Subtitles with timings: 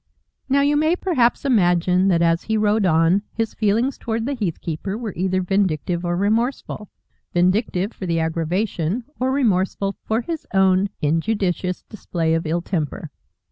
[0.49, 4.59] Now you may perhaps imagine that as he rode on, his feelings towards the heath
[4.59, 6.89] keeper were either vindictive or remorseful,
[7.33, 13.11] vindictive for the aggravation or remorseful for his own injudicious display of ill temper.